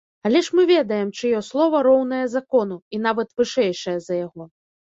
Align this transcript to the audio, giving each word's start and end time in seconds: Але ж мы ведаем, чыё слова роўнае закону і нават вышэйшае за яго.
Але 0.27 0.39
ж 0.45 0.55
мы 0.59 0.63
ведаем, 0.69 1.11
чыё 1.19 1.41
слова 1.49 1.83
роўнае 1.89 2.23
закону 2.37 2.81
і 2.97 3.03
нават 3.07 3.37
вышэйшае 3.43 3.99
за 4.09 4.13
яго. 4.27 4.53